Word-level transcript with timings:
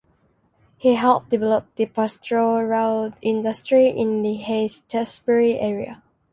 He 0.77 0.95
helped 0.95 1.29
develop 1.29 1.75
the 1.75 1.85
pastoral 1.85 3.13
industry 3.21 3.87
in 3.89 4.23
the 4.23 4.37
Heytesbury 4.41 5.59
area. 5.61 6.01